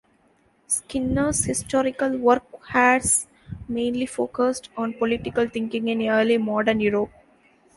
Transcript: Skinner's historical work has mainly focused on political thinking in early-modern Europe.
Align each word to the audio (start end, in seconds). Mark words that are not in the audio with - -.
Skinner's 0.65 1.45
historical 1.45 2.17
work 2.17 2.41
has 2.69 3.27
mainly 3.67 4.07
focused 4.07 4.69
on 4.75 4.95
political 4.95 5.47
thinking 5.47 5.89
in 5.89 6.01
early-modern 6.09 6.79
Europe. 6.79 7.11